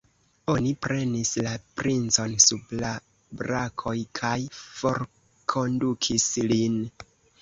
[0.51, 1.51] Oni prenis la
[1.81, 2.93] princon sub la
[3.43, 6.81] brakoj kaj forkondukis lin.